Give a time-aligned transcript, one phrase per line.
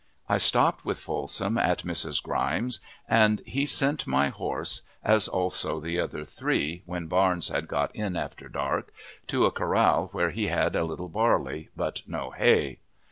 [0.27, 2.23] I stopped with Folsom at Mrs.
[2.23, 7.95] Grimes's, and he sent my horse, as also the other three when Barnes had got
[7.95, 8.91] in after dark,
[9.27, 12.79] to a coral where he had a little barley, but no hay.